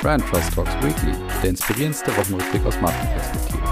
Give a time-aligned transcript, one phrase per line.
[0.00, 3.69] Brand Trust Talks Weekly, der inspirierendste Wochenrückblick aus Markenperspektive.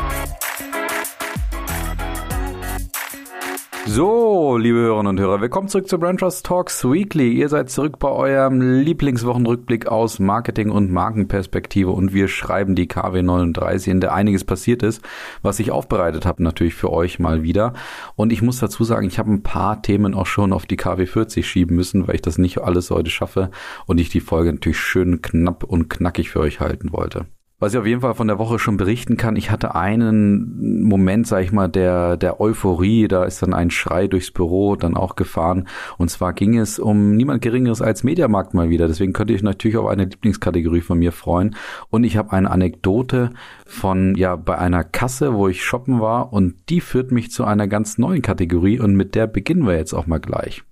[3.91, 7.33] So, liebe Hörerinnen und Hörer, willkommen zurück zu Brand Trust Talks Weekly.
[7.33, 13.23] Ihr seid zurück bei eurem Lieblingswochenrückblick aus Marketing- und Markenperspektive und wir schreiben die KW
[13.23, 15.03] 39, in der einiges passiert ist,
[15.41, 17.73] was ich aufbereitet habe, natürlich für euch mal wieder.
[18.15, 21.07] Und ich muss dazu sagen, ich habe ein paar Themen auch schon auf die KW
[21.07, 23.51] 40 schieben müssen, weil ich das nicht alles heute schaffe
[23.87, 27.25] und ich die Folge natürlich schön knapp und knackig für euch halten wollte.
[27.61, 31.27] Was ich auf jeden Fall von der Woche schon berichten kann, ich hatte einen Moment,
[31.27, 35.17] sag ich mal, der, der Euphorie, da ist dann ein Schrei durchs Büro dann auch
[35.17, 35.67] gefahren.
[35.97, 38.87] Und zwar ging es um niemand Geringeres als Mediamarkt mal wieder.
[38.87, 41.57] Deswegen könnte ich natürlich auf eine Lieblingskategorie von mir freuen.
[41.91, 43.31] Und ich habe eine Anekdote
[43.67, 46.33] von, ja, bei einer Kasse, wo ich shoppen war.
[46.33, 48.79] Und die führt mich zu einer ganz neuen Kategorie.
[48.79, 50.63] Und mit der beginnen wir jetzt auch mal gleich.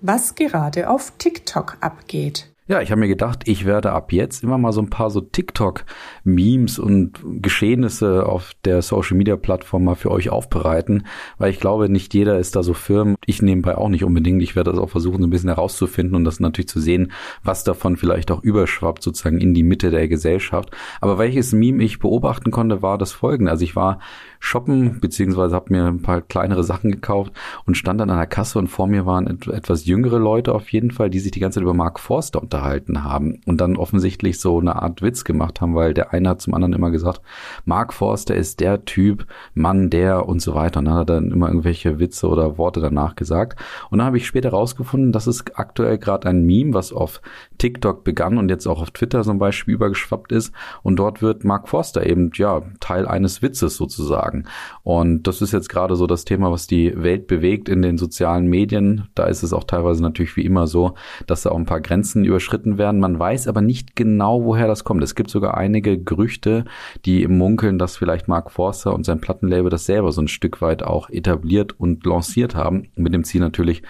[0.00, 2.50] Was gerade auf TikTok abgeht.
[2.70, 5.20] Ja, ich habe mir gedacht, ich werde ab jetzt immer mal so ein paar so
[5.20, 11.04] TikTok-Memes und Geschehnisse auf der Social-Media-Plattform mal für euch aufbereiten,
[11.36, 13.16] weil ich glaube, nicht jeder ist da so firm.
[13.26, 14.40] Ich nebenbei auch nicht unbedingt.
[14.40, 17.10] Ich werde das auch versuchen, so ein bisschen herauszufinden und das natürlich zu sehen,
[17.42, 20.70] was davon vielleicht auch überschwappt sozusagen in die Mitte der Gesellschaft.
[21.00, 23.50] Aber welches Meme ich beobachten konnte, war das folgende.
[23.50, 23.98] Also ich war
[24.40, 27.32] shoppen, beziehungsweise habe mir ein paar kleinere Sachen gekauft
[27.66, 30.90] und stand dann an der Kasse und vor mir waren etwas jüngere Leute auf jeden
[30.90, 34.58] Fall, die sich die ganze Zeit über Mark Forster unterhalten haben und dann offensichtlich so
[34.58, 37.20] eine Art Witz gemacht haben, weil der eine hat zum anderen immer gesagt,
[37.66, 40.80] Mark Forster ist der Typ, Mann, der und so weiter.
[40.80, 43.60] Und dann hat er dann immer irgendwelche Witze oder Worte danach gesagt.
[43.90, 47.20] Und dann habe ich später rausgefunden, dass es aktuell gerade ein Meme, was auf
[47.58, 50.54] TikTok begann und jetzt auch auf Twitter zum Beispiel übergeschwappt ist.
[50.82, 54.44] Und dort wird Mark Forster eben, ja, Teil eines Witzes sozusagen sagen.
[54.82, 58.46] Und das ist jetzt gerade so das Thema, was die Welt bewegt in den sozialen
[58.46, 59.08] Medien.
[59.14, 60.94] Da ist es auch teilweise natürlich wie immer so,
[61.26, 63.00] dass da auch ein paar Grenzen überschritten werden.
[63.00, 65.02] Man weiß aber nicht genau, woher das kommt.
[65.02, 66.64] Es gibt sogar einige Gerüchte,
[67.04, 70.82] die munkeln, dass vielleicht Mark Forster und sein Plattenlabel das selber so ein Stück weit
[70.82, 72.88] auch etabliert und lanciert haben.
[72.96, 73.82] Mit dem Ziel natürlich,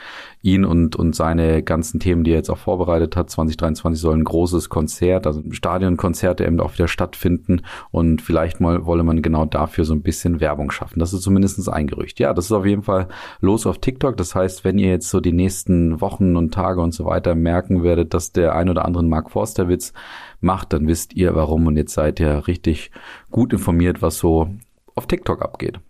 [0.42, 3.30] ihn und, und seine ganzen Themen, die er jetzt auch vorbereitet hat.
[3.30, 9.02] 2023 soll ein großes Konzert, also Stadionkonzerte eben auch wieder stattfinden und vielleicht mal wolle
[9.02, 11.00] man genau dafür so ein bisschen Werbung schaffen.
[11.00, 12.20] Das ist zumindest ein Gerücht.
[12.20, 13.08] Ja, das ist auf jeden Fall
[13.40, 14.16] los auf TikTok.
[14.16, 17.82] Das heißt, wenn ihr jetzt so die nächsten Wochen und Tage und so weiter merken
[17.82, 19.92] werdet, dass der ein oder andere Mark Forster Witz
[20.40, 22.92] macht, dann wisst ihr warum und jetzt seid ihr richtig
[23.30, 24.48] gut informiert, was so
[24.94, 25.80] auf TikTok abgeht.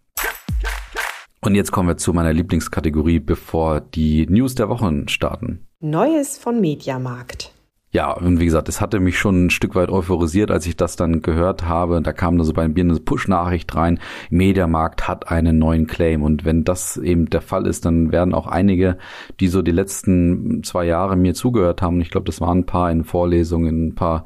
[1.43, 5.67] Und jetzt kommen wir zu meiner Lieblingskategorie, bevor die News der Wochen starten.
[5.81, 7.53] Neues von Mediamarkt.
[7.93, 10.95] Ja, und wie gesagt, es hatte mich schon ein Stück weit euphorisiert, als ich das
[10.95, 12.01] dann gehört habe.
[12.01, 13.99] Da kam da so bei mir eine Push-Nachricht rein.
[14.31, 16.23] Mediamarkt hat einen neuen Claim.
[16.23, 18.97] Und wenn das eben der Fall ist, dann werden auch einige,
[19.41, 22.93] die so die letzten zwei Jahre mir zugehört haben, ich glaube, das waren ein paar
[22.93, 24.25] in Vorlesungen, ein paar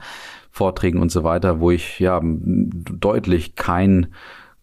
[0.51, 4.09] Vorträgen und so weiter, wo ich ja deutlich kein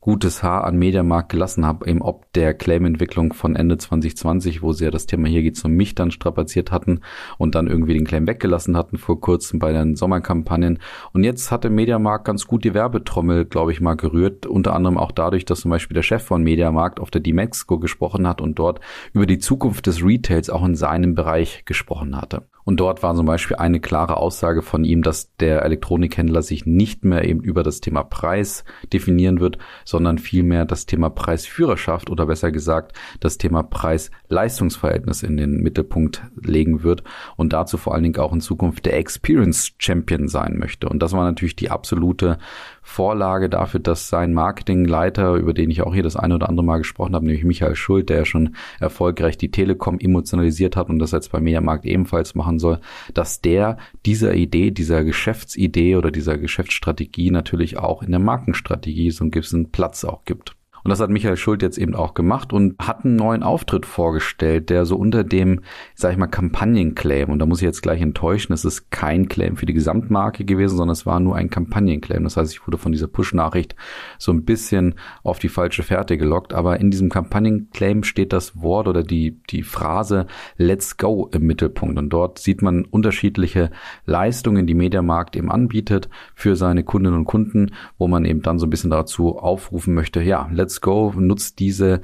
[0.01, 4.85] gutes Haar an Mediamarkt gelassen habe, eben ob der Claim-Entwicklung von Ende 2020, wo sie
[4.85, 7.01] ja das Thema hier geht um mich dann strapaziert hatten
[7.37, 10.79] und dann irgendwie den Claim weggelassen hatten vor kurzem bei den Sommerkampagnen.
[11.13, 15.11] Und jetzt hatte Mediamarkt ganz gut die Werbetrommel, glaube ich, mal gerührt, unter anderem auch
[15.11, 18.79] dadurch, dass zum Beispiel der Chef von Mediamarkt auf der D-Mexico gesprochen hat und dort
[19.13, 22.47] über die Zukunft des Retails auch in seinem Bereich gesprochen hatte.
[22.63, 27.03] Und dort war zum Beispiel eine klare Aussage von ihm, dass der Elektronikhändler sich nicht
[27.03, 28.63] mehr eben über das Thema Preis
[28.93, 35.61] definieren wird, sondern vielmehr das Thema Preisführerschaft oder besser gesagt das Thema Preis-Leistungsverhältnis in den
[35.61, 37.03] Mittelpunkt legen wird
[37.35, 40.89] und dazu vor allen Dingen auch in Zukunft der Experience Champion sein möchte.
[40.89, 42.37] Und das war natürlich die absolute
[42.81, 46.79] Vorlage dafür, dass sein Marketingleiter, über den ich auch hier das eine oder andere Mal
[46.79, 51.11] gesprochen habe, nämlich Michael Schuld, der ja schon erfolgreich die Telekom emotionalisiert hat und das
[51.11, 52.79] jetzt bei Mediamarkt ebenfalls machen soll,
[53.13, 59.23] dass der dieser Idee, dieser Geschäftsidee oder dieser Geschäftsstrategie natürlich auch in der Markenstrategie so
[59.23, 60.55] einen gewissen Platz auch gibt.
[60.83, 64.69] Und das hat Michael Schult jetzt eben auch gemacht und hat einen neuen Auftritt vorgestellt,
[64.69, 65.61] der so unter dem,
[65.95, 69.57] sag ich mal, Kampagnenclaim, und da muss ich jetzt gleich enttäuschen, es ist kein Claim
[69.57, 72.23] für die Gesamtmarke gewesen, sondern es war nur ein Kampagnenclaim.
[72.23, 73.75] Das heißt, ich wurde von dieser Push-Nachricht
[74.17, 78.87] so ein bisschen auf die falsche Fährte gelockt, aber in diesem Kampagnenclaim steht das Wort
[78.87, 80.27] oder die, die Phrase
[80.57, 81.97] Let's Go im Mittelpunkt.
[81.97, 83.71] Und dort sieht man unterschiedliche
[84.05, 88.65] Leistungen, die Mediamarkt eben anbietet für seine Kundinnen und Kunden, wo man eben dann so
[88.65, 91.99] ein bisschen dazu aufrufen möchte, ja, let's Let's Go, nutzt diese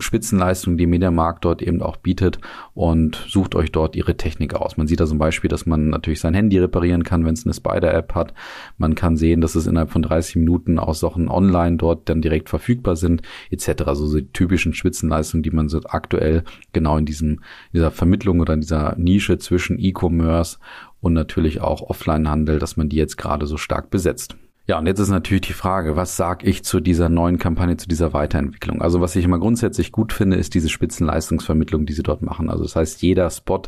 [0.00, 2.40] Spitzenleistung, die Mediamarkt dort eben auch bietet
[2.74, 4.76] und sucht euch dort ihre Technik aus.
[4.76, 7.54] Man sieht da zum Beispiel, dass man natürlich sein Handy reparieren kann, wenn es eine
[7.54, 8.34] Spider-App hat.
[8.76, 12.48] Man kann sehen, dass es innerhalb von 30 Minuten auch Sachen online dort dann direkt
[12.48, 13.22] verfügbar sind,
[13.52, 13.82] etc.
[13.86, 17.38] Also die typischen Spitzenleistungen, die man so aktuell genau in diesem,
[17.72, 20.58] dieser Vermittlung oder in dieser Nische zwischen E-Commerce
[21.00, 24.34] und natürlich auch Offline-Handel, dass man die jetzt gerade so stark besetzt.
[24.72, 27.88] Ja, und jetzt ist natürlich die Frage, was sage ich zu dieser neuen Kampagne, zu
[27.88, 28.80] dieser Weiterentwicklung?
[28.80, 32.48] Also was ich immer grundsätzlich gut finde, ist diese Spitzenleistungsvermittlung, die sie dort machen.
[32.48, 33.64] Also das heißt, jeder Spot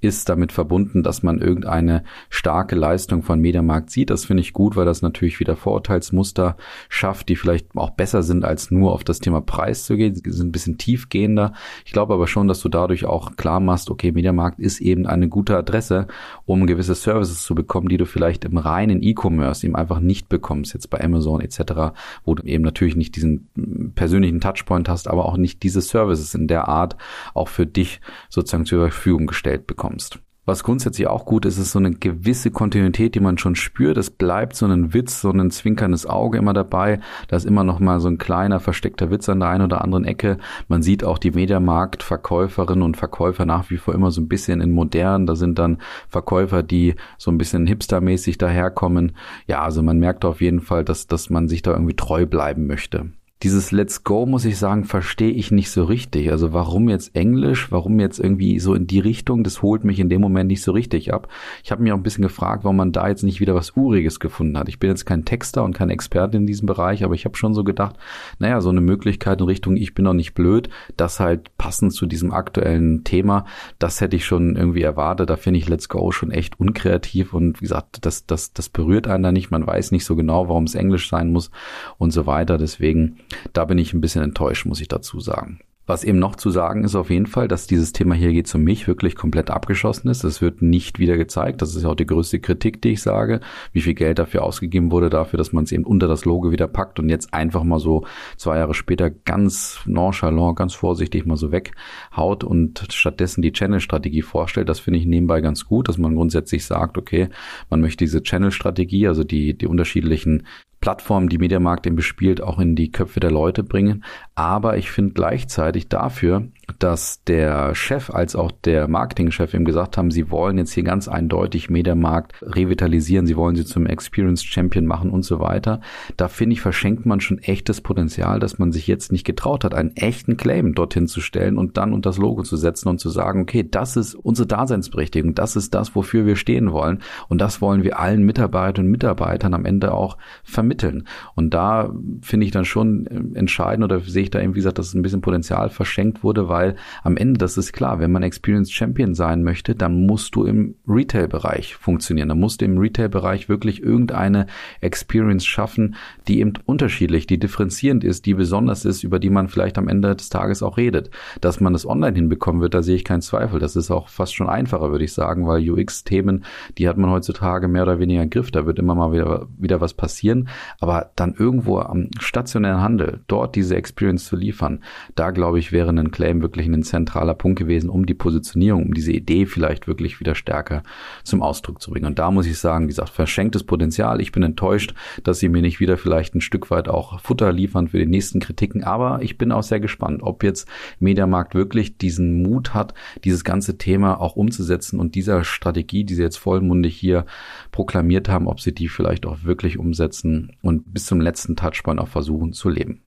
[0.00, 4.10] ist damit verbunden, dass man irgendeine starke Leistung von Mediamarkt sieht.
[4.10, 6.56] Das finde ich gut, weil das natürlich wieder Vorurteilsmuster
[6.88, 10.16] schafft, die vielleicht auch besser sind, als nur auf das Thema Preis zu gehen.
[10.16, 11.52] Sie sind ein bisschen tiefgehender.
[11.84, 15.28] Ich glaube aber schon, dass du dadurch auch klar machst, okay, Mediamarkt ist eben eine
[15.28, 16.08] gute Adresse,
[16.46, 20.47] um gewisse Services zu bekommen, die du vielleicht im reinen E-Commerce eben einfach nicht bekommst
[20.48, 21.92] bekommst, jetzt bei Amazon etc.,
[22.24, 26.48] wo du eben natürlich nicht diesen persönlichen Touchpoint hast, aber auch nicht diese Services in
[26.48, 26.96] der Art
[27.34, 28.00] auch für dich
[28.30, 30.20] sozusagen zur Verfügung gestellt bekommst.
[30.48, 33.98] Was grundsätzlich auch gut ist, ist so eine gewisse Kontinuität, die man schon spürt.
[33.98, 37.00] Es bleibt so ein Witz, so ein zwinkerndes Auge immer dabei.
[37.26, 40.06] Da ist immer noch mal so ein kleiner versteckter Witz an der einen oder anderen
[40.06, 40.38] Ecke.
[40.66, 44.70] Man sieht auch die Mediamarkt-Verkäuferinnen und Verkäufer nach wie vor immer so ein bisschen in
[44.70, 45.26] modern.
[45.26, 49.12] Da sind dann Verkäufer, die so ein bisschen hipstermäßig daherkommen.
[49.48, 52.66] Ja, also man merkt auf jeden Fall, dass, dass man sich da irgendwie treu bleiben
[52.66, 53.10] möchte
[53.42, 56.32] dieses Let's Go, muss ich sagen, verstehe ich nicht so richtig.
[56.32, 60.08] Also warum jetzt Englisch, warum jetzt irgendwie so in die Richtung, das holt mich in
[60.08, 61.28] dem Moment nicht so richtig ab.
[61.62, 64.18] Ich habe mich auch ein bisschen gefragt, warum man da jetzt nicht wieder was Uriges
[64.18, 64.68] gefunden hat.
[64.68, 67.54] Ich bin jetzt kein Texter und kein Experte in diesem Bereich, aber ich habe schon
[67.54, 67.96] so gedacht,
[68.40, 72.06] naja, so eine Möglichkeit in Richtung Ich bin noch nicht blöd, das halt passend zu
[72.06, 73.44] diesem aktuellen Thema,
[73.78, 75.30] das hätte ich schon irgendwie erwartet.
[75.30, 79.06] Da finde ich Let's Go schon echt unkreativ und wie gesagt, das, das, das berührt
[79.06, 79.52] einen da nicht.
[79.52, 81.52] Man weiß nicht so genau, warum es Englisch sein muss
[81.98, 82.58] und so weiter.
[82.58, 83.18] Deswegen
[83.52, 85.60] da bin ich ein bisschen enttäuscht, muss ich dazu sagen.
[85.88, 88.58] Was eben noch zu sagen ist auf jeden Fall, dass dieses Thema hier geht zu
[88.58, 90.22] mich wirklich komplett abgeschossen ist.
[90.22, 91.62] Es wird nicht wieder gezeigt.
[91.62, 93.40] Das ist auch die größte Kritik, die ich sage,
[93.72, 96.68] wie viel Geld dafür ausgegeben wurde, dafür, dass man es eben unter das Logo wieder
[96.68, 98.04] packt und jetzt einfach mal so
[98.36, 104.68] zwei Jahre später ganz nonchalant, ganz vorsichtig mal so weghaut und stattdessen die Channel-Strategie vorstellt.
[104.68, 107.30] Das finde ich nebenbei ganz gut, dass man grundsätzlich sagt, okay,
[107.70, 110.42] man möchte diese Channel-Strategie, also die, die unterschiedlichen
[110.80, 114.04] Plattformen, die Mediamarkt eben bespielt, auch in die Köpfe der Leute bringen.
[114.34, 116.48] Aber ich finde gleichzeitig dafür,
[116.78, 121.08] dass der Chef als auch der Marketingchef ihm gesagt haben, sie wollen jetzt hier ganz
[121.08, 125.80] eindeutig Mediamarkt revitalisieren, sie wollen sie zum Experience Champion machen und so weiter.
[126.16, 129.74] Da finde ich, verschenkt man schon echtes Potenzial, dass man sich jetzt nicht getraut hat,
[129.74, 133.10] einen echten Claim dorthin zu stellen und dann unter das Logo zu setzen und zu
[133.10, 137.60] sagen, okay, das ist unsere Daseinsberechtigung, das ist das, wofür wir stehen wollen und das
[137.60, 141.06] wollen wir allen Mitarbeitern und Mitarbeitern am Ende auch vermitteln.
[141.34, 141.92] Und da
[142.22, 145.20] finde ich dann schon entscheidend oder sehe ich da eben, wie gesagt, dass ein bisschen
[145.20, 146.57] Potenzial verschenkt wurde, weil
[147.02, 150.76] am Ende, das ist klar, wenn man Experience Champion sein möchte, dann musst du im
[150.86, 152.28] Retail-Bereich funktionieren.
[152.28, 154.46] Dann musst du im Retail-Bereich wirklich irgendeine
[154.80, 155.96] Experience schaffen,
[156.26, 160.14] die eben unterschiedlich, die differenzierend ist, die besonders ist, über die man vielleicht am Ende
[160.14, 161.10] des Tages auch redet.
[161.40, 163.60] Dass man das online hinbekommen wird, da sehe ich keinen Zweifel.
[163.60, 166.44] Das ist auch fast schon einfacher, würde ich sagen, weil UX-Themen,
[166.78, 168.50] die hat man heutzutage mehr oder weniger im Griff.
[168.50, 170.48] Da wird immer mal wieder, wieder was passieren.
[170.80, 174.82] Aber dann irgendwo am stationären Handel, dort diese Experience zu liefern,
[175.14, 178.94] da glaube ich, wäre ein Claim wirklich ein zentraler Punkt gewesen, um die Positionierung, um
[178.94, 180.82] diese Idee vielleicht wirklich wieder stärker
[181.24, 182.06] zum Ausdruck zu bringen.
[182.06, 184.20] Und da muss ich sagen, wie gesagt, verschenktes Potenzial.
[184.20, 187.88] Ich bin enttäuscht, dass sie mir nicht wieder vielleicht ein Stück weit auch Futter liefern
[187.88, 188.84] für die nächsten Kritiken.
[188.84, 190.68] Aber ich bin auch sehr gespannt, ob jetzt
[190.98, 192.94] Mediamarkt wirklich diesen Mut hat,
[193.24, 197.26] dieses ganze Thema auch umzusetzen und dieser Strategie, die sie jetzt vollmundig hier
[197.72, 202.08] proklamiert haben, ob sie die vielleicht auch wirklich umsetzen und bis zum letzten Touchpoint auch
[202.08, 203.02] versuchen zu leben.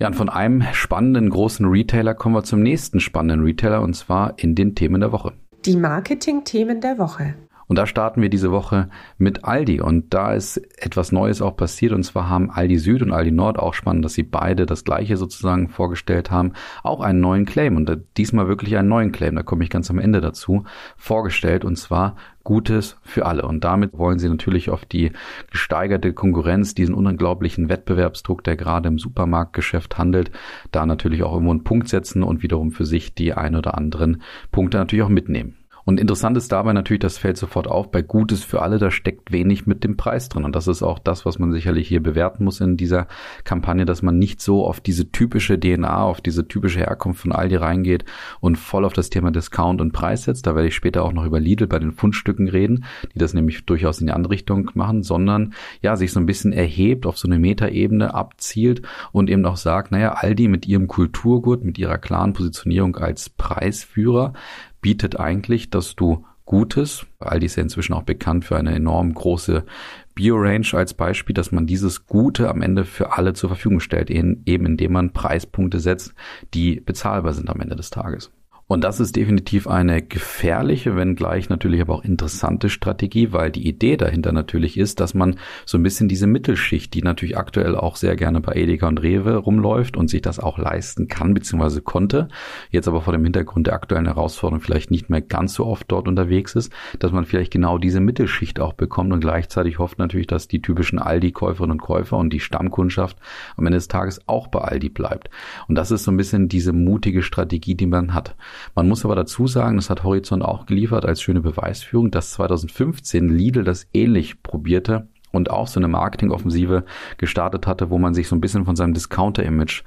[0.00, 4.38] Ja, und von einem spannenden großen Retailer kommen wir zum nächsten spannenden Retailer und zwar
[4.38, 5.32] in den Themen der Woche.
[5.66, 7.34] Die Marketing-Themen der Woche.
[7.66, 8.88] Und da starten wir diese Woche
[9.18, 9.80] mit Aldi.
[9.80, 11.92] Und da ist etwas Neues auch passiert.
[11.92, 15.16] Und zwar haben Aldi Süd und Aldi Nord auch spannend, dass sie beide das gleiche
[15.18, 16.52] sozusagen vorgestellt haben.
[16.82, 17.76] Auch einen neuen Claim.
[17.76, 19.34] Und diesmal wirklich einen neuen Claim.
[19.34, 20.64] Da komme ich ganz am Ende dazu.
[20.96, 21.64] Vorgestellt.
[21.64, 22.16] Und zwar
[22.48, 23.42] Gutes für alle.
[23.42, 25.12] Und damit wollen sie natürlich auf die
[25.50, 30.30] gesteigerte Konkurrenz, diesen unglaublichen Wettbewerbsdruck, der gerade im Supermarktgeschäft handelt,
[30.72, 34.22] da natürlich auch irgendwo einen Punkt setzen und wiederum für sich die ein oder anderen
[34.50, 35.58] Punkte natürlich auch mitnehmen.
[35.88, 39.32] Und interessant ist dabei natürlich, das fällt sofort auf, bei Gutes für alle, da steckt
[39.32, 40.44] wenig mit dem Preis drin.
[40.44, 43.06] Und das ist auch das, was man sicherlich hier bewerten muss in dieser
[43.44, 47.56] Kampagne, dass man nicht so auf diese typische DNA, auf diese typische Herkunft von Aldi
[47.56, 48.04] reingeht
[48.40, 50.46] und voll auf das Thema Discount und Preis setzt.
[50.46, 53.64] Da werde ich später auch noch über Lidl bei den Fundstücken reden, die das nämlich
[53.64, 57.26] durchaus in die andere Richtung machen, sondern ja, sich so ein bisschen erhebt, auf so
[57.26, 62.34] eine Metaebene abzielt und eben auch sagt, naja, Aldi mit ihrem Kulturgut, mit ihrer klaren
[62.34, 64.34] Positionierung als Preisführer
[64.80, 69.66] bietet eigentlich, dass du Gutes, Aldi ist ja inzwischen auch bekannt für eine enorm große
[70.14, 74.42] Bio-Range als Beispiel, dass man dieses Gute am Ende für alle zur Verfügung stellt, eben
[74.46, 76.14] indem man Preispunkte setzt,
[76.54, 78.30] die bezahlbar sind am Ende des Tages.
[78.70, 83.66] Und das ist definitiv eine gefährliche, wenn gleich natürlich aber auch interessante Strategie, weil die
[83.66, 87.96] Idee dahinter natürlich ist, dass man so ein bisschen diese Mittelschicht, die natürlich aktuell auch
[87.96, 91.80] sehr gerne bei Edeka und Rewe rumläuft und sich das auch leisten kann bzw.
[91.80, 92.28] konnte,
[92.70, 96.06] jetzt aber vor dem Hintergrund der aktuellen Herausforderung vielleicht nicht mehr ganz so oft dort
[96.06, 100.46] unterwegs ist, dass man vielleicht genau diese Mittelschicht auch bekommt und gleichzeitig hofft natürlich, dass
[100.46, 103.16] die typischen Aldi-Käuferinnen und Käufer und die Stammkundschaft
[103.56, 105.30] am Ende des Tages auch bei Aldi bleibt.
[105.68, 108.36] Und das ist so ein bisschen diese mutige Strategie, die man hat.
[108.74, 113.28] Man muss aber dazu sagen, das hat Horizont auch geliefert als schöne Beweisführung, dass 2015
[113.28, 116.84] Lidl das ähnlich probierte und auch so eine Marketingoffensive
[117.18, 119.82] gestartet hatte, wo man sich so ein bisschen von seinem Discounter-Image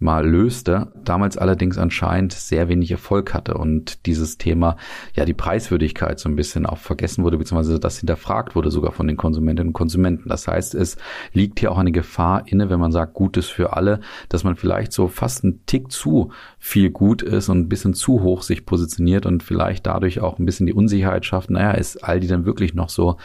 [0.00, 4.76] mal löste, damals allerdings anscheinend sehr wenig Erfolg hatte und dieses Thema,
[5.14, 9.08] ja, die Preiswürdigkeit so ein bisschen auch vergessen wurde, beziehungsweise das hinterfragt wurde sogar von
[9.08, 10.28] den Konsumentinnen und Konsumenten.
[10.28, 10.98] Das heißt, es
[11.32, 14.92] liegt hier auch eine Gefahr inne, wenn man sagt, Gutes für alle, dass man vielleicht
[14.92, 19.26] so fast einen Tick zu viel gut ist und ein bisschen zu hoch sich positioniert
[19.26, 22.88] und vielleicht dadurch auch ein bisschen die Unsicherheit schafft, naja, ist Aldi denn wirklich noch
[22.88, 23.16] so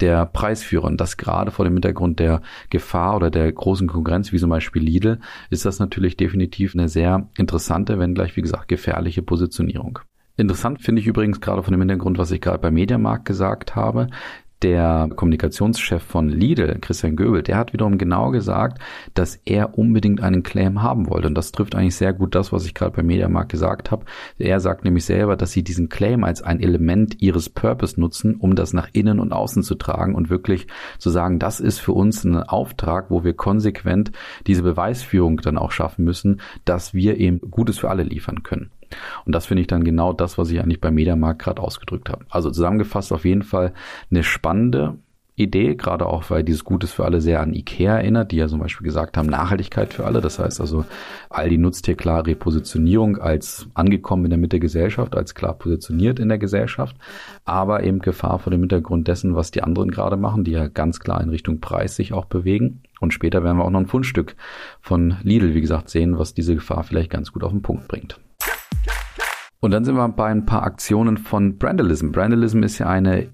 [0.00, 0.84] der Preisführer?
[0.86, 4.82] Und das gerade vor dem Hintergrund der Gefahr oder der großen Konkurrenz, wie zum Beispiel
[4.82, 9.98] Lidl, ist das natürlich ich definitiv eine sehr interessante, wenn gleich wie gesagt gefährliche Positionierung.
[10.36, 14.08] Interessant finde ich übrigens gerade von dem Hintergrund, was ich gerade bei Mediamarkt gesagt habe.
[14.62, 18.80] Der Kommunikationschef von Lidl, Christian Göbel, der hat wiederum genau gesagt,
[19.12, 21.28] dass er unbedingt einen Claim haben wollte.
[21.28, 24.06] Und das trifft eigentlich sehr gut das, was ich gerade bei Mediamarkt gesagt habe.
[24.38, 28.54] Er sagt nämlich selber, dass sie diesen Claim als ein Element ihres Purpose nutzen, um
[28.54, 30.66] das nach innen und außen zu tragen und wirklich
[30.98, 34.10] zu sagen, das ist für uns ein Auftrag, wo wir konsequent
[34.46, 38.70] diese Beweisführung dann auch schaffen müssen, dass wir eben Gutes für alle liefern können.
[39.24, 42.24] Und das finde ich dann genau das, was ich eigentlich beim Mediamarkt gerade ausgedrückt habe.
[42.30, 43.72] Also zusammengefasst auf jeden Fall
[44.10, 44.98] eine spannende
[45.38, 48.58] Idee, gerade auch, weil dieses Gutes für alle sehr an Ikea erinnert, die ja zum
[48.58, 50.22] Beispiel gesagt haben, Nachhaltigkeit für alle.
[50.22, 50.86] Das heißt also,
[51.28, 56.18] Aldi nutzt hier klar Repositionierung als angekommen in der Mitte der Gesellschaft, als klar positioniert
[56.18, 56.96] in der Gesellschaft,
[57.44, 61.00] aber eben Gefahr vor dem Hintergrund dessen, was die anderen gerade machen, die ja ganz
[61.00, 62.82] klar in Richtung Preis sich auch bewegen.
[63.00, 64.36] Und später werden wir auch noch ein Fundstück
[64.80, 68.18] von Lidl, wie gesagt, sehen, was diese Gefahr vielleicht ganz gut auf den Punkt bringt.
[69.60, 72.12] Und dann sind wir bei ein paar Aktionen von Brandalism.
[72.12, 73.28] Brandalism ist ja eine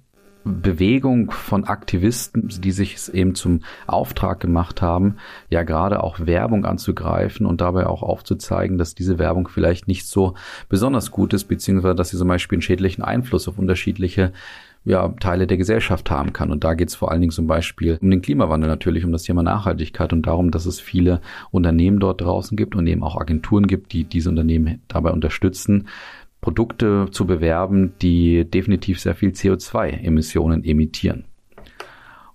[0.45, 5.17] Bewegung von Aktivisten, die sich es eben zum Auftrag gemacht haben,
[5.51, 10.35] ja gerade auch Werbung anzugreifen und dabei auch aufzuzeigen, dass diese Werbung vielleicht nicht so
[10.69, 14.33] besonders gut ist, beziehungsweise dass sie zum Beispiel einen schädlichen Einfluss auf unterschiedliche
[14.85, 16.51] ja, Teile der Gesellschaft haben kann.
[16.51, 19.23] Und da geht es vor allen Dingen zum Beispiel um den Klimawandel natürlich, um das
[19.23, 21.21] Thema Nachhaltigkeit und darum, dass es viele
[21.51, 25.89] Unternehmen dort draußen gibt und eben auch Agenturen gibt, die diese Unternehmen dabei unterstützen,
[26.41, 31.25] Produkte zu bewerben, die definitiv sehr viel CO2-Emissionen emittieren.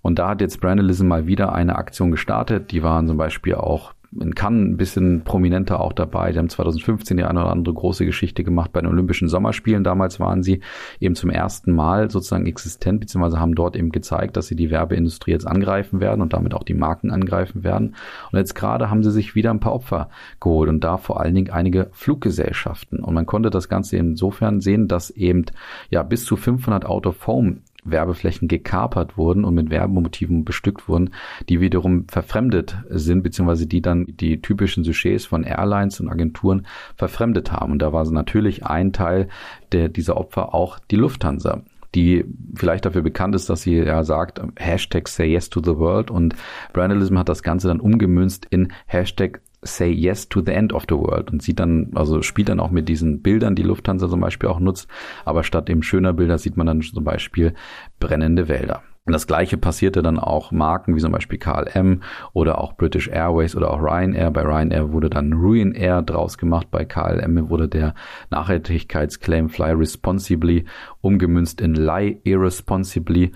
[0.01, 2.71] Und da hat jetzt Brandalism mal wieder eine Aktion gestartet.
[2.71, 6.31] Die waren zum Beispiel auch in Cannes ein bisschen prominenter auch dabei.
[6.31, 9.83] Die haben 2015 die eine oder andere große Geschichte gemacht bei den Olympischen Sommerspielen.
[9.83, 10.61] Damals waren sie
[10.99, 15.31] eben zum ersten Mal sozusagen existent, beziehungsweise haben dort eben gezeigt, dass sie die Werbeindustrie
[15.31, 17.95] jetzt angreifen werden und damit auch die Marken angreifen werden.
[18.31, 20.09] Und jetzt gerade haben sie sich wieder ein paar Opfer
[20.39, 22.99] geholt und da vor allen Dingen einige Fluggesellschaften.
[22.99, 25.45] Und man konnte das Ganze insofern sehen, dass eben
[25.89, 27.57] ja bis zu 500 Out of Home
[27.91, 31.11] Werbeflächen gekapert wurden und mit Werbemotiven bestückt wurden,
[31.49, 36.65] die wiederum verfremdet sind, beziehungsweise die dann die typischen Sujets von Airlines und Agenturen
[36.95, 37.71] verfremdet haben.
[37.73, 39.27] Und da war natürlich ein Teil
[39.71, 41.63] der, dieser Opfer auch die Lufthansa
[41.95, 46.11] die vielleicht dafür bekannt ist, dass sie ja sagt, Hashtag Say Yes to the World
[46.11, 46.35] und
[46.73, 50.95] Brandalism hat das Ganze dann umgemünzt in Hashtag Say Yes to the End of the
[50.95, 54.49] World und sieht dann, also spielt dann auch mit diesen Bildern, die Lufthansa zum Beispiel
[54.49, 54.87] auch nutzt,
[55.25, 57.53] aber statt eben schöner Bilder sieht man dann zum Beispiel
[57.99, 58.83] brennende Wälder.
[59.07, 62.01] Und das gleiche passierte dann auch Marken wie zum Beispiel KLM
[62.33, 64.31] oder auch British Airways oder auch Ryanair.
[64.31, 66.67] Bei Ryanair wurde dann Ruin Air draus gemacht.
[66.71, 67.95] Bei KLM wurde der
[68.31, 70.65] Nachhaltigkeitsclaim Fly Responsibly
[70.99, 73.31] umgemünzt in Lie Irresponsibly.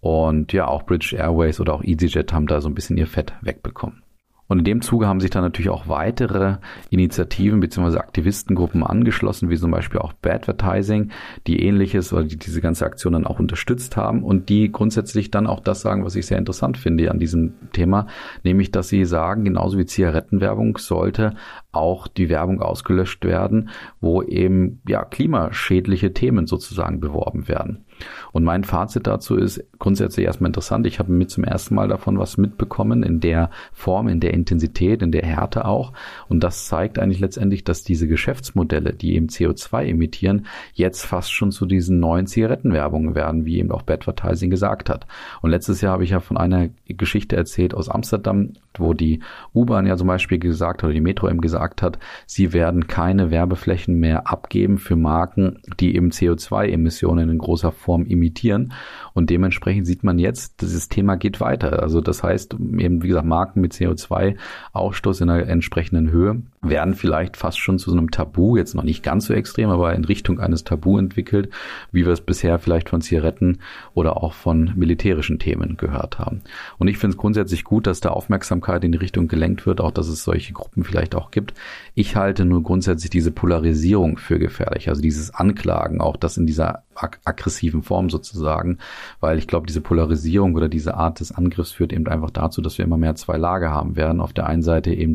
[0.00, 3.32] Und ja, auch British Airways oder auch EasyJet haben da so ein bisschen ihr Fett
[3.40, 4.03] wegbekommen.
[4.46, 6.56] Und in dem Zuge haben sich dann natürlich auch weitere
[6.90, 7.98] Initiativen bzw.
[7.98, 11.10] Aktivistengruppen angeschlossen, wie zum Beispiel auch Badvertising,
[11.46, 15.46] die ähnliches oder die diese ganze Aktion dann auch unterstützt haben und die grundsätzlich dann
[15.46, 18.06] auch das sagen, was ich sehr interessant finde an diesem Thema,
[18.42, 21.34] nämlich, dass sie sagen, genauso wie Zigarettenwerbung sollte
[21.74, 27.84] auch die Werbung ausgelöscht werden, wo eben ja klimaschädliche Themen sozusagen beworben werden.
[28.32, 30.86] Und mein Fazit dazu ist grundsätzlich erstmal interessant.
[30.86, 35.02] Ich habe mit zum ersten Mal davon was mitbekommen, in der Form, in der Intensität,
[35.02, 35.92] in der Härte auch.
[36.28, 41.52] Und das zeigt eigentlich letztendlich, dass diese Geschäftsmodelle, die eben CO2 emittieren, jetzt fast schon
[41.52, 45.06] zu diesen neuen Zigarettenwerbungen werden, wie eben auch Badvertising gesagt hat.
[45.40, 49.20] Und letztes Jahr habe ich ja von einer Geschichte erzählt aus Amsterdam, wo die
[49.54, 53.30] U-Bahn ja zum Beispiel gesagt hat, oder die Metro eben gesagt hat, sie werden keine
[53.30, 58.72] Werbeflächen mehr abgeben für Marken, die eben CO2-Emissionen in großer Form imitieren.
[59.12, 61.82] Und dementsprechend sieht man jetzt, dieses Thema geht weiter.
[61.82, 67.36] Also das heißt, eben wie gesagt, Marken mit CO2-Ausstoß in einer entsprechenden Höhe werden vielleicht
[67.36, 70.40] fast schon zu so einem Tabu, jetzt noch nicht ganz so extrem, aber in Richtung
[70.40, 71.50] eines Tabu entwickelt,
[71.92, 73.58] wie wir es bisher vielleicht von Zigaretten
[73.94, 76.42] oder auch von militärischen Themen gehört haben.
[76.78, 79.90] Und ich finde es grundsätzlich gut, dass da Aufmerksamkeit in die Richtung gelenkt wird, auch
[79.90, 81.54] dass es solche Gruppen vielleicht auch gibt.
[81.94, 86.84] Ich halte nur grundsätzlich diese Polarisierung für gefährlich, also dieses Anklagen, auch das in dieser
[86.94, 88.78] ag aggressiven Form sozusagen,
[89.20, 92.78] weil ich glaube, diese Polarisierung oder diese Art des Angriffs führt eben einfach dazu, dass
[92.78, 94.20] wir immer mehr zwei Lager haben werden.
[94.20, 95.14] Auf der einen Seite eben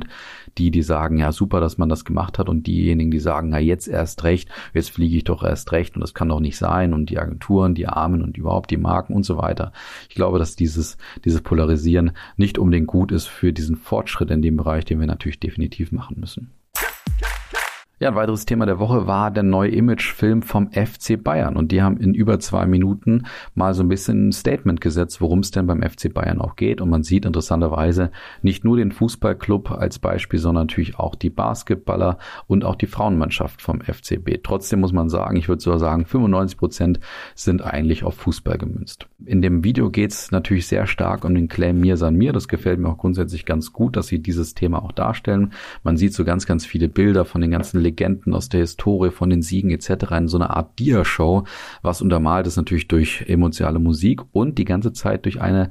[0.58, 3.60] die, die sagen, ja super, dass man das gemacht hat und diejenigen, die sagen, na
[3.60, 6.94] jetzt erst recht, jetzt fliege ich doch erst recht und das kann doch nicht sein
[6.94, 9.72] und die Agenturen, die Armen und überhaupt die Marken und so weiter.
[10.10, 14.58] Ich glaube, dass dieses, dieses Polarisieren nicht unbedingt gut ist für diesen Fortschritt in dem
[14.58, 16.51] Bereich, den wir natürlich definitiv machen müssen.
[18.01, 21.58] Ja, ein weiteres Thema der Woche war der neue Imagefilm vom FC Bayern.
[21.58, 23.25] Und die haben in über zwei Minuten
[23.56, 26.79] mal so ein bisschen ein Statement gesetzt, worum es denn beim FC Bayern auch geht.
[26.79, 32.20] Und man sieht interessanterweise nicht nur den Fußballclub als Beispiel, sondern natürlich auch die Basketballer
[32.48, 34.44] und auch die Frauenmannschaft vom FCB.
[34.44, 37.00] Trotzdem muss man sagen, ich würde so sagen, 95 Prozent
[37.36, 39.08] sind eigentlich auf Fußball gemünzt.
[39.25, 42.32] In dem Video geht es natürlich sehr stark um den Claim Mir San Mir.
[42.32, 45.51] Das gefällt mir auch grundsätzlich ganz gut, dass sie dieses Thema auch darstellen.
[45.84, 49.29] Man sieht so ganz, ganz viele Bilder von den ganzen Legenden aus der Historie, von
[49.29, 50.12] den Siegen etc.
[50.17, 51.43] in so einer Art Dia-Show,
[51.81, 55.69] was untermalt ist natürlich durch emotionale Musik und die ganze Zeit durch eine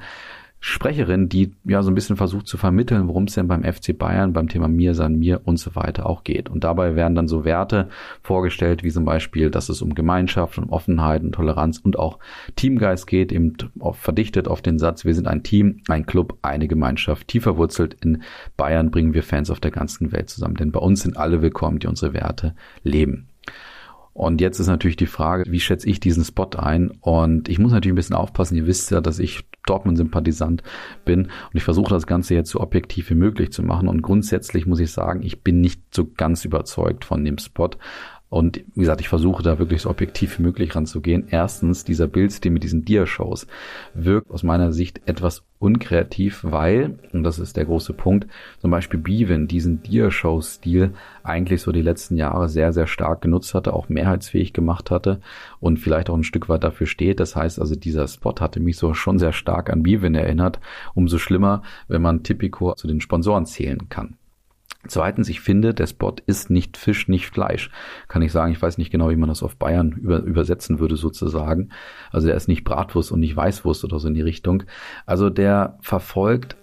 [0.60, 4.32] Sprecherin, die ja so ein bisschen versucht zu vermitteln, worum es denn beim FC Bayern,
[4.32, 6.50] beim Thema Mir, San Mir und so weiter auch geht.
[6.50, 7.88] Und dabei werden dann so Werte
[8.22, 12.18] vorgestellt, wie zum Beispiel, dass es um Gemeinschaft und Offenheit und Toleranz und auch
[12.56, 13.56] Teamgeist geht, eben
[13.92, 17.28] verdichtet auf den Satz, wir sind ein Team, ein Club, eine Gemeinschaft.
[17.28, 18.22] Tief verwurzelt in
[18.56, 21.78] Bayern bringen wir Fans auf der ganzen Welt zusammen, denn bei uns sind alle willkommen,
[21.78, 23.28] die unsere Werte leben.
[24.12, 26.90] Und jetzt ist natürlich die Frage, wie schätze ich diesen Spot ein?
[27.00, 28.56] Und ich muss natürlich ein bisschen aufpassen.
[28.56, 30.62] Ihr wisst ja, dass ich Dortmund-Sympathisant
[31.04, 33.88] bin und ich versuche das Ganze jetzt so objektiv wie möglich zu machen.
[33.88, 37.70] Und grundsätzlich muss ich sagen, ich bin nicht so ganz überzeugt von dem Spot.
[38.30, 41.28] Und wie gesagt, ich versuche da wirklich so objektiv wie möglich ranzugehen.
[41.30, 43.46] Erstens, dieser Bildstil mit diesen Dia-Shows
[43.94, 48.28] wirkt aus meiner Sicht etwas unkreativ, weil, und das ist der große Punkt,
[48.60, 53.72] zum Beispiel Bevan diesen Dia-Show-Stil eigentlich so die letzten Jahre sehr, sehr stark genutzt hatte,
[53.72, 55.20] auch mehrheitsfähig gemacht hatte
[55.58, 57.20] und vielleicht auch ein Stück weit dafür steht.
[57.20, 60.60] Das heißt also, dieser Spot hatte mich so schon sehr stark an Bevan erinnert.
[60.94, 64.16] Umso schlimmer, wenn man Tipico zu den Sponsoren zählen kann.
[64.86, 67.70] Zweitens, ich finde, der Spot ist nicht Fisch, nicht Fleisch.
[68.06, 70.96] Kann ich sagen, ich weiß nicht genau, wie man das auf Bayern über, übersetzen würde
[70.96, 71.70] sozusagen.
[72.12, 74.62] Also der ist nicht Bratwurst und nicht Weißwurst oder so in die Richtung.
[75.04, 76.56] Also der verfolgt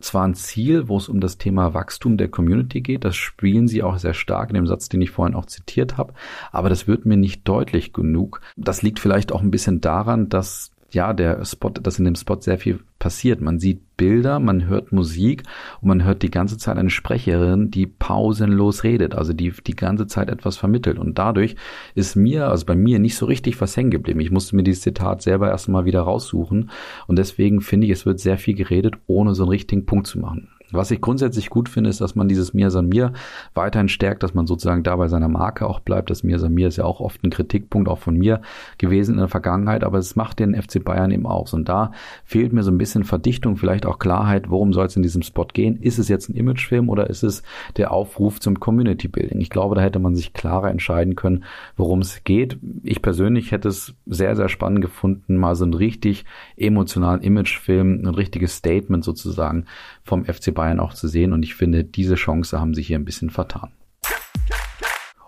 [0.00, 3.84] zwar ein Ziel, wo es um das Thema Wachstum der Community geht, das spielen sie
[3.84, 6.14] auch sehr stark in dem Satz, den ich vorhin auch zitiert habe,
[6.50, 8.40] aber das wird mir nicht deutlich genug.
[8.56, 12.40] Das liegt vielleicht auch ein bisschen daran, dass ja, der Spot, dass in dem Spot
[12.40, 13.40] sehr viel passiert.
[13.40, 15.42] Man sieht Bilder, man hört Musik
[15.80, 20.06] und man hört die ganze Zeit eine Sprecherin, die pausenlos redet, also die die ganze
[20.06, 20.98] Zeit etwas vermittelt.
[20.98, 21.56] Und dadurch
[21.94, 24.20] ist mir, also bei mir nicht so richtig was hängen geblieben.
[24.20, 26.70] Ich musste mir dieses Zitat selber erstmal wieder raussuchen.
[27.06, 30.20] Und deswegen finde ich, es wird sehr viel geredet, ohne so einen richtigen Punkt zu
[30.20, 30.48] machen.
[30.72, 33.12] Was ich grundsätzlich gut finde, ist, dass man dieses Mir San Mir
[33.54, 36.10] weiterhin stärkt, dass man sozusagen da bei seiner Marke auch bleibt.
[36.10, 38.40] Das Mir San Mir ist ja auch oft ein Kritikpunkt auch von mir
[38.78, 41.52] gewesen in der Vergangenheit, aber es macht den FC Bayern eben aus.
[41.52, 41.92] Und da
[42.24, 45.46] fehlt mir so ein bisschen Verdichtung, vielleicht auch Klarheit, worum soll es in diesem Spot
[45.52, 45.76] gehen?
[45.80, 47.42] Ist es jetzt ein Imagefilm oder ist es
[47.76, 49.40] der Aufruf zum Community Building?
[49.40, 51.44] Ich glaube, da hätte man sich klarer entscheiden können,
[51.76, 52.58] worum es geht.
[52.82, 56.24] Ich persönlich hätte es sehr, sehr spannend gefunden, mal so einen richtig
[56.56, 59.66] emotionalen Imagefilm, ein richtiges Statement sozusagen
[60.04, 61.32] vom FC Bayern auch zu sehen.
[61.32, 63.70] Und ich finde, diese Chance haben sich hier ein bisschen vertan.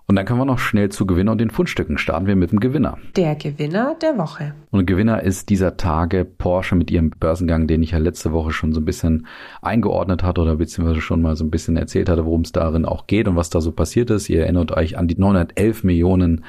[0.06, 1.96] Und dann können wir noch schnell zu Gewinner und den Fundstücken.
[1.96, 2.98] Starten wir mit dem Gewinner.
[3.16, 4.54] Der Gewinner der Woche.
[4.70, 8.74] Und Gewinner ist dieser Tage Porsche mit ihrem Börsengang, den ich ja letzte Woche schon
[8.74, 9.26] so ein bisschen
[9.62, 13.06] eingeordnet hatte oder beziehungsweise schon mal so ein bisschen erzählt hatte, worum es darin auch
[13.06, 14.28] geht und was da so passiert ist.
[14.28, 16.44] Ihr erinnert euch an die 911 Millionen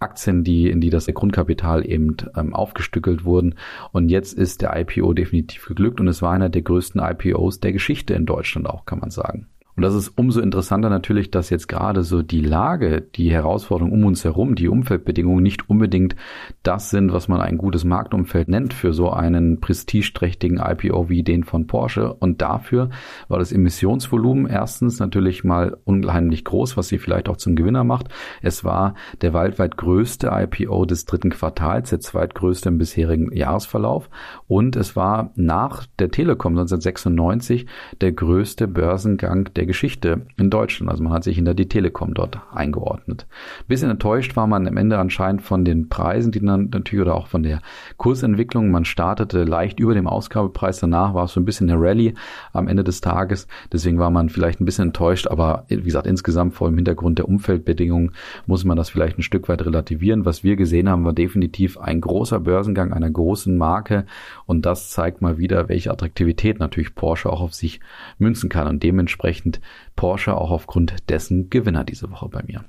[0.00, 3.54] Aktien, die in die das Grundkapital eben ähm, aufgestückelt wurden.
[3.92, 7.72] Und jetzt ist der IPO definitiv geglückt und es war einer der größten IPOs der
[7.72, 9.46] Geschichte in Deutschland auch, kann man sagen.
[9.76, 14.06] Und das ist umso interessanter natürlich, dass jetzt gerade so die Lage, die Herausforderungen um
[14.06, 16.16] uns herum, die Umfeldbedingungen nicht unbedingt
[16.62, 21.44] das sind, was man ein gutes Marktumfeld nennt für so einen prestigeträchtigen IPO wie den
[21.44, 22.14] von Porsche.
[22.14, 22.88] Und dafür
[23.28, 28.08] war das Emissionsvolumen erstens natürlich mal unheimlich groß, was sie vielleicht auch zum Gewinner macht.
[28.40, 34.08] Es war der weltweit größte IPO des dritten Quartals, der zweitgrößte im bisherigen Jahresverlauf.
[34.48, 37.66] Und es war nach der Telekom 1996
[38.00, 40.90] der größte Börsengang der Geschichte in Deutschland.
[40.90, 43.26] Also man hat sich hinter die Telekom dort eingeordnet.
[43.60, 47.14] Ein bisschen enttäuscht war man am Ende anscheinend von den Preisen, die dann natürlich oder
[47.14, 47.60] auch von der
[47.96, 48.70] Kursentwicklung.
[48.70, 50.80] Man startete leicht über dem Ausgabepreis.
[50.80, 52.14] Danach war es so ein bisschen eine Rallye
[52.52, 53.46] am Ende des Tages.
[53.72, 55.26] Deswegen war man vielleicht ein bisschen enttäuscht.
[55.26, 58.12] Aber wie gesagt, insgesamt vor dem Hintergrund der Umfeldbedingungen
[58.46, 60.24] muss man das vielleicht ein Stück weit relativieren.
[60.24, 64.06] Was wir gesehen haben, war definitiv ein großer Börsengang einer großen Marke.
[64.46, 67.80] Und das zeigt mal wieder, welche Attraktivität natürlich Porsche auch auf sich
[68.18, 68.66] münzen kann.
[68.68, 69.55] Und dementsprechend
[69.94, 72.64] Porsche auch aufgrund dessen Gewinner diese Woche bei mir.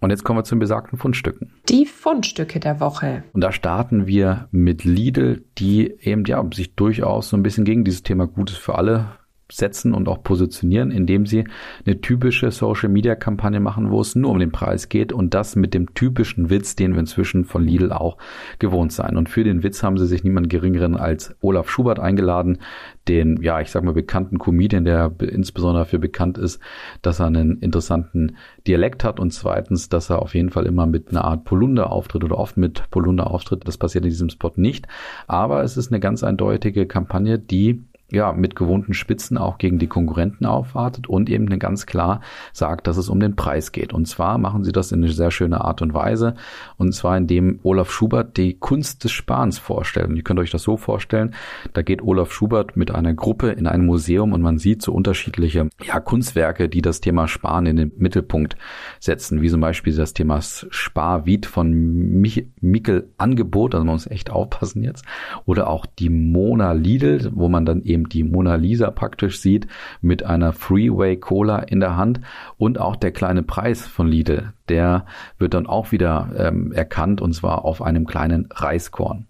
[0.00, 1.50] Und jetzt kommen wir zu den besagten Fundstücken.
[1.70, 3.24] Die Fundstücke der Woche.
[3.32, 7.84] Und da starten wir mit Lidl, die eben ja sich durchaus so ein bisschen gegen
[7.84, 9.12] dieses Thema Gutes für alle
[9.52, 11.44] setzen und auch positionieren, indem sie
[11.84, 15.54] eine typische Social Media Kampagne machen, wo es nur um den Preis geht und das
[15.54, 18.16] mit dem typischen Witz, den wir inzwischen von Lidl auch
[18.58, 19.16] gewohnt sein.
[19.16, 22.58] Und für den Witz haben sie sich niemand geringeren als Olaf Schubert eingeladen,
[23.06, 26.58] den, ja, ich sag mal, bekannten Comedian, der insbesondere dafür bekannt ist,
[27.02, 31.10] dass er einen interessanten Dialekt hat und zweitens, dass er auf jeden Fall immer mit
[31.10, 33.68] einer Art Polunder auftritt oder oft mit Polunder auftritt.
[33.68, 34.86] Das passiert in diesem Spot nicht.
[35.26, 39.86] Aber es ist eine ganz eindeutige Kampagne, die ja, mit gewohnten Spitzen auch gegen die
[39.86, 42.20] Konkurrenten aufwartet und eben ganz klar
[42.52, 43.92] sagt, dass es um den Preis geht.
[43.92, 46.34] Und zwar machen sie das in eine sehr schöne Art und Weise.
[46.76, 50.08] Und zwar indem Olaf Schubert die Kunst des Sparens vorstellt.
[50.08, 51.34] Und ihr könnt euch das so vorstellen,
[51.72, 55.68] da geht Olaf Schubert mit einer Gruppe in ein Museum und man sieht so unterschiedliche
[55.82, 58.56] ja, Kunstwerke, die das Thema Sparen in den Mittelpunkt
[59.00, 64.30] setzen, wie zum Beispiel das Thema Sparwied von Mich Mikkel Angebot, also man muss echt
[64.30, 65.04] aufpassen jetzt,
[65.44, 69.66] oder auch die Mona Lidl, wo man dann eben die Mona Lisa praktisch sieht
[70.00, 72.20] mit einer Freeway Cola in der Hand
[72.58, 75.06] und auch der kleine Preis von Lidl, der
[75.38, 79.26] wird dann auch wieder ähm, erkannt und zwar auf einem kleinen Reiskorn.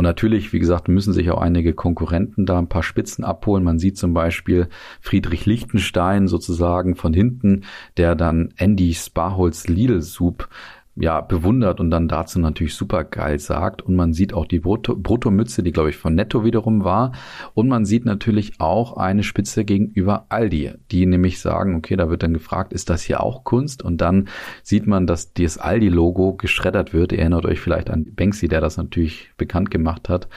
[0.00, 3.62] Und natürlich, wie gesagt, müssen sich auch einige Konkurrenten da ein paar Spitzen abholen.
[3.62, 7.64] Man sieht zum Beispiel Friedrich Lichtenstein sozusagen von hinten,
[7.98, 10.48] der dann Andy Sparholz Lidl Soup
[10.96, 13.82] ja, bewundert und dann dazu natürlich super geil sagt.
[13.82, 17.12] Und man sieht auch die Brutto Bruttomütze, die glaube ich von Netto wiederum war.
[17.54, 22.22] Und man sieht natürlich auch eine Spitze gegenüber Aldi, die nämlich sagen, okay, da wird
[22.22, 23.82] dann gefragt, ist das hier auch Kunst?
[23.82, 24.28] Und dann
[24.62, 27.12] sieht man, dass das Aldi-Logo geschreddert wird.
[27.12, 30.28] Ihr erinnert euch vielleicht an Banksy, der das natürlich bekannt gemacht hat.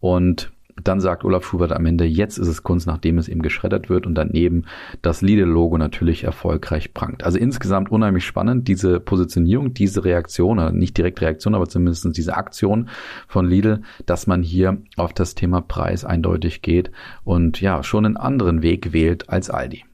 [0.00, 3.88] Und dann sagt Olaf Schubert am Ende, jetzt ist es Kunst, nachdem es eben geschreddert
[3.88, 4.64] wird und daneben
[5.02, 7.24] das Lidl-Logo natürlich erfolgreich prangt.
[7.24, 12.88] Also insgesamt unheimlich spannend, diese Positionierung, diese Reaktion, nicht direkt Reaktion, aber zumindest diese Aktion
[13.26, 16.90] von Lidl, dass man hier auf das Thema Preis eindeutig geht
[17.24, 19.85] und ja, schon einen anderen Weg wählt als Aldi.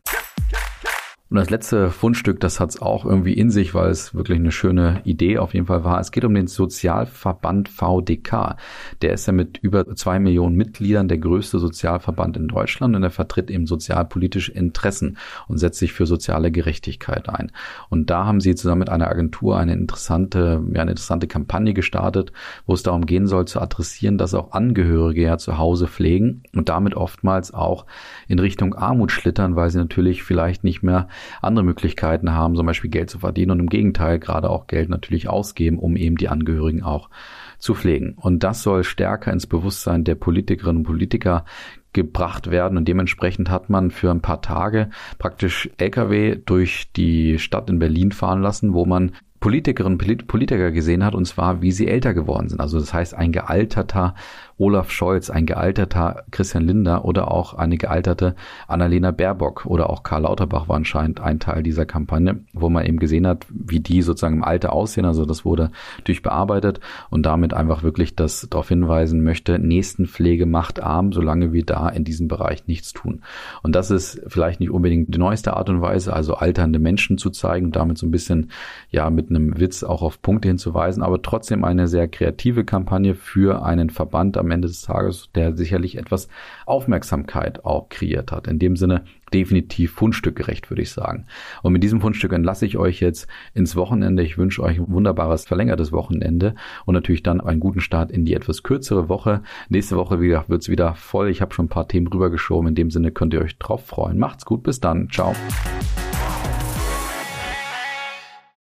[1.33, 4.53] Und das letzte Fundstück, das hat es auch irgendwie in sich, weil es wirklich eine
[4.53, 5.99] schöne Idee auf jeden Fall war.
[5.99, 8.57] Es geht um den Sozialverband VDK.
[9.01, 13.11] Der ist ja mit über zwei Millionen Mitgliedern der größte Sozialverband in Deutschland und er
[13.11, 15.17] vertritt eben sozialpolitische Interessen
[15.49, 17.51] und setzt sich für soziale Gerechtigkeit ein.
[17.89, 22.35] Und da haben sie zusammen mit einer Agentur eine interessante, ja, eine interessante Kampagne gestartet,
[22.67, 26.69] wo es darum gehen soll zu adressieren, dass auch Angehörige ja zu Hause pflegen und
[26.69, 27.87] damit oftmals auch
[28.29, 31.09] in Richtung Armut schlittern, weil sie natürlich vielleicht nicht mehr
[31.41, 35.29] andere Möglichkeiten haben, zum Beispiel Geld zu verdienen und im Gegenteil gerade auch Geld natürlich
[35.29, 37.11] ausgeben, um eben die Angehörigen auch
[37.59, 38.15] zu pflegen.
[38.17, 41.45] Und das soll stärker ins Bewusstsein der Politikerinnen und Politiker
[41.93, 47.69] gebracht werden und dementsprechend hat man für ein paar Tage praktisch LKW durch die Stadt
[47.69, 51.89] in Berlin fahren lassen, wo man Politikerinnen und Politiker gesehen hat, und zwar, wie sie
[51.89, 52.61] älter geworden sind.
[52.61, 54.15] Also das heißt, ein gealterter
[54.59, 58.35] Olaf Scholz, ein gealterter Christian Linder oder auch eine gealterte
[58.69, 62.99] Annalena Baerbock oder auch Karl Lauterbach war anscheinend ein Teil dieser Kampagne, wo man eben
[62.99, 65.05] gesehen hat, wie die sozusagen im Alter aussehen.
[65.05, 65.71] Also das wurde
[66.05, 71.89] durchbearbeitet und damit einfach wirklich das darauf hinweisen möchte, Nächstenpflege macht arm, solange wir da
[71.89, 73.23] in diesem Bereich nichts tun.
[73.63, 77.31] Und das ist vielleicht nicht unbedingt die neueste Art und Weise, also alternde Menschen zu
[77.31, 78.51] zeigen und damit so ein bisschen
[78.91, 83.65] ja mit einem Witz auch auf Punkte hinzuweisen, aber trotzdem eine sehr kreative Kampagne für
[83.65, 86.29] einen Verband am Ende des Tages, der sicherlich etwas
[86.67, 88.47] Aufmerksamkeit auch kreiert hat.
[88.47, 91.27] In dem Sinne definitiv fundstückgerecht, würde ich sagen.
[91.63, 94.23] Und mit diesem Fundstück entlasse ich euch jetzt ins Wochenende.
[94.23, 98.35] Ich wünsche euch ein wunderbares verlängertes Wochenende und natürlich dann einen guten Start in die
[98.35, 99.43] etwas kürzere Woche.
[99.69, 101.31] Nächste Woche wieder wird's wieder voll.
[101.31, 102.69] Ich habe schon ein paar Themen rübergeschoben.
[102.69, 104.19] In dem Sinne könnt ihr euch drauf freuen.
[104.19, 105.09] Macht's gut, bis dann.
[105.11, 105.35] Ciao.